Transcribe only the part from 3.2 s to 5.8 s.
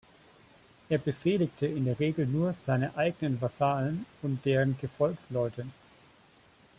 Vasallen und deren Gefolgsleute.